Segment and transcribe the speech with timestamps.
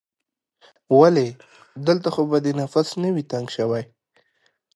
[0.99, 1.27] ولې؟
[1.87, 3.83] دلته خو به دې نفس نه وي تنګ شوی؟